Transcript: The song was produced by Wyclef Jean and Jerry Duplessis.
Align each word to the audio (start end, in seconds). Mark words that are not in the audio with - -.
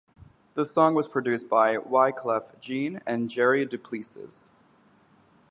The 0.55 0.65
song 0.65 0.95
was 0.95 1.07
produced 1.07 1.47
by 1.47 1.77
Wyclef 1.77 2.59
Jean 2.59 3.01
and 3.05 3.29
Jerry 3.29 3.63
Duplessis. 3.67 4.49